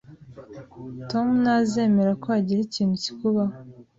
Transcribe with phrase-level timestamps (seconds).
[1.09, 3.55] Tom ntazemera ko hagira ikintu kikubaho.